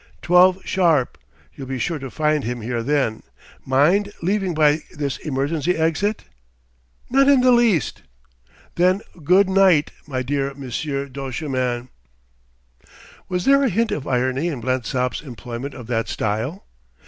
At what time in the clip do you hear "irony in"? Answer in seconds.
14.07-14.59